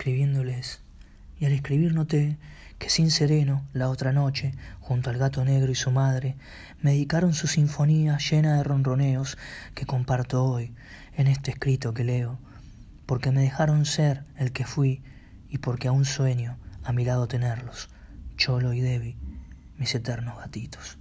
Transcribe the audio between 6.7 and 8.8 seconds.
me dedicaron su sinfonía llena de